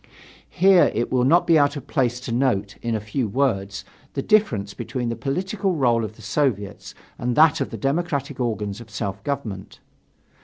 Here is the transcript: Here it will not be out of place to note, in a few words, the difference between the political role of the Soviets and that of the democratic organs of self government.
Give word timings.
Here 0.49 0.91
it 0.95 1.11
will 1.11 1.23
not 1.25 1.45
be 1.45 1.59
out 1.59 1.75
of 1.75 1.85
place 1.85 2.19
to 2.21 2.31
note, 2.31 2.75
in 2.81 2.95
a 2.95 2.99
few 2.99 3.27
words, 3.27 3.85
the 4.13 4.23
difference 4.23 4.73
between 4.73 5.09
the 5.09 5.15
political 5.15 5.75
role 5.75 6.03
of 6.03 6.15
the 6.15 6.23
Soviets 6.23 6.95
and 7.19 7.35
that 7.35 7.61
of 7.61 7.69
the 7.69 7.77
democratic 7.77 8.39
organs 8.39 8.81
of 8.81 8.89
self 8.89 9.23
government. 9.23 9.79